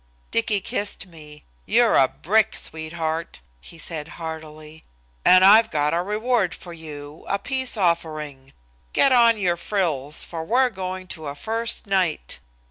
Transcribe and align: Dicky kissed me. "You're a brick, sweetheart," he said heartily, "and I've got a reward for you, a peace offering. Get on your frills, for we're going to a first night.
Dicky 0.31 0.61
kissed 0.61 1.05
me. 1.05 1.43
"You're 1.67 1.95
a 1.95 2.07
brick, 2.07 2.55
sweetheart," 2.55 3.39
he 3.59 3.77
said 3.77 4.07
heartily, 4.17 4.83
"and 5.23 5.45
I've 5.45 5.69
got 5.69 5.93
a 5.93 6.01
reward 6.01 6.55
for 6.55 6.73
you, 6.73 7.23
a 7.27 7.37
peace 7.37 7.77
offering. 7.77 8.51
Get 8.93 9.11
on 9.11 9.37
your 9.37 9.57
frills, 9.57 10.25
for 10.25 10.43
we're 10.43 10.71
going 10.71 11.05
to 11.09 11.27
a 11.27 11.35
first 11.35 11.85
night. 11.85 12.39